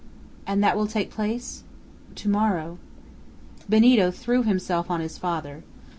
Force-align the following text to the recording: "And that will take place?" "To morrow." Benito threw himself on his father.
"And 0.47 0.63
that 0.63 0.75
will 0.75 0.87
take 0.87 1.11
place?" 1.11 1.61
"To 2.15 2.27
morrow." 2.27 2.79
Benito 3.69 4.09
threw 4.09 4.41
himself 4.41 4.89
on 4.89 4.99
his 4.99 5.19
father. 5.19 5.61